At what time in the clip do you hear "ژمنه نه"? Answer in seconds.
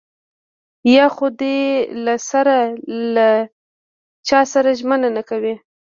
4.79-5.23